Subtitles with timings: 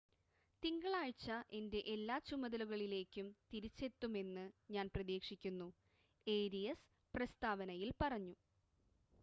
[0.63, 1.27] തിങ്കളാഴ്ച
[1.51, 5.67] എൻ്റെ എല്ലാ ചുമതലകളിലേക്കും തിരിച്ചെത്തുമെന്ന് ഞാൻ പ്രതീക്ഷിക്കുന്നു
[6.27, 8.35] ഏരിയസ് പ്രസ്താവനയിൽ പറഞ്ഞു